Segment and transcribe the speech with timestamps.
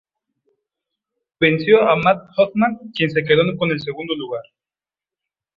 [1.39, 4.41] Venció a Matt Hoffman, quien se quedó con el segundo lugar.